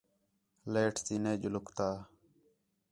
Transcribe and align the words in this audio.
لائیٹ 0.71 0.95
تی 1.05 1.15
نے 1.23 1.31
ڄُلکتا 1.41 1.87